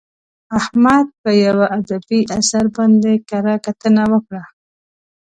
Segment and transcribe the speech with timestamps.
[0.59, 4.43] احمد په یوه ادبي اثر باندې کره کتنه وکړه.